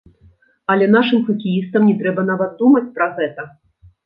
[0.75, 3.47] Але нашым хакеістам не трэба нават думаць пра гэта!